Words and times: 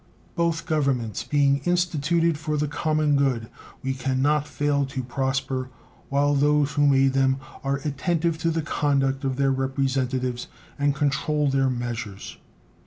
Both 0.33 0.65
Governments 0.65 1.23
being 1.23 1.59
instituted 1.63 2.35
for 2.39 2.57
the 2.57 2.67
common 2.67 3.15
good, 3.15 3.49
we 3.83 3.93
can 3.93 4.19
not 4.19 4.47
fail 4.47 4.83
to 4.87 5.03
prosper 5.03 5.69
while 6.09 6.33
those 6.33 6.71
who 6.71 6.87
made 6.87 7.13
them 7.13 7.37
are 7.63 7.77
attentive 7.85 8.39
to 8.39 8.49
the 8.49 8.63
conduct 8.63 9.23
of 9.23 9.35
their 9.35 9.51
representatives 9.51 10.47
and 10.79 10.95
control 10.95 11.49
their 11.51 11.69
measures. 11.69 12.37